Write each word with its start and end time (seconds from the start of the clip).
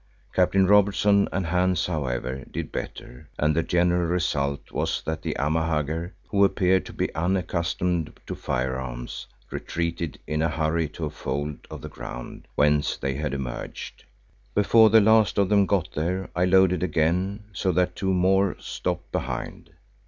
Captain 0.33 0.65
Robertson 0.65 1.29
and 1.31 1.45
Hans, 1.45 1.85
however, 1.85 2.43
did 2.49 2.71
better 2.71 3.29
and 3.37 3.55
the 3.55 3.61
general 3.61 4.07
result 4.07 4.71
was 4.71 5.03
that 5.03 5.21
the 5.21 5.35
Amahagger, 5.37 6.13
who 6.29 6.43
appeared 6.43 6.87
to 6.87 6.93
be 6.93 7.13
unaccustomed 7.13 8.11
to 8.25 8.33
firearms, 8.33 9.27
retreated 9.51 10.17
in 10.25 10.41
a 10.41 10.49
hurry 10.49 10.87
to 10.89 11.05
a 11.05 11.11
fold 11.11 11.59
of 11.69 11.81
the 11.81 11.87
ground 11.87 12.47
whence 12.55 12.97
they 12.97 13.13
had 13.13 13.35
emerged. 13.35 14.03
Before 14.55 14.89
the 14.89 15.01
last 15.01 15.37
of 15.37 15.49
them 15.49 15.67
got 15.67 15.89
there 15.93 16.31
I 16.35 16.45
loaded 16.45 16.81
again, 16.81 17.43
so 17.53 17.71
that 17.73 17.95
two 17.95 18.11
more 18.11 18.57
stopped 18.59 19.11
behind. 19.11 19.69